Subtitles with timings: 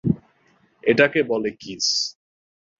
[0.83, 1.87] এটাকে বলে কিস!